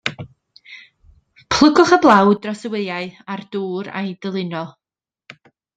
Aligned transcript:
Plygwch 1.55 1.93
y 1.97 2.01
blawd 2.07 2.33
dros 2.47 2.65
y 2.71 2.75
wyau 2.77 3.13
a'r 3.35 3.47
dŵr 3.57 3.95
a'i 4.01 4.15
dylino. 4.27 4.69